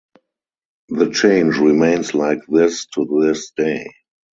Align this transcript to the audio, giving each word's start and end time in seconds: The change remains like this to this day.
The 0.89 1.11
change 1.11 1.57
remains 1.57 2.15
like 2.15 2.39
this 2.49 2.87
to 2.95 3.05
this 3.21 3.51
day. 3.51 3.85